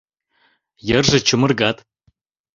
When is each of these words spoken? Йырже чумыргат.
Йырже 0.87 1.19
чумыргат. 1.27 1.77